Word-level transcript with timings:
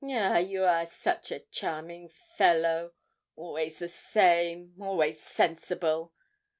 'Ah, 0.03 0.39
you 0.39 0.63
are 0.63 0.87
such 0.87 1.31
charming 1.51 2.09
fellow; 2.09 2.91
always 3.35 3.77
the 3.77 3.87
same 3.87 4.73
always 4.81 5.21
sensible. 5.21 6.11